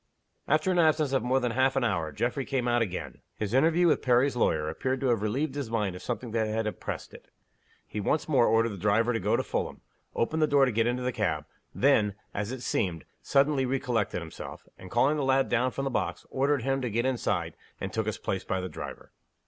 [0.47, 3.21] After an absence of more than half an hour Geoffrey came out again.
[3.35, 6.65] His interview with Perry's lawyer appeared to have relieved his mind of something that had
[6.65, 7.27] oppressed it.
[7.87, 9.81] He once more ordered the driver to go to Fulham
[10.15, 11.45] opened the door to get into the cab
[11.75, 16.25] then, as it seemed, suddenly recollected himself and, calling the lad down from the box,
[16.31, 19.11] ordered him to get inside, and took his place by the driver.